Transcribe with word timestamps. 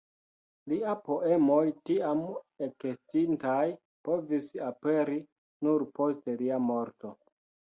Lia 0.71 0.93
poemoj 1.09 1.59
tiam 1.89 2.23
ekestintaj 2.69 3.67
povis 4.09 4.49
aperi 4.71 5.21
nur 5.69 5.87
post 6.01 6.33
lia 6.41 6.63
morto. 6.73 7.15